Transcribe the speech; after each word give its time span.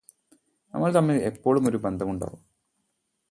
നമ്മൾ 0.73 0.89
തമ്മിൽ 0.91 1.17
എപ്പോളുമൊരു 1.23 1.77
ബന്ധമുണ്ടാവും 1.77 2.41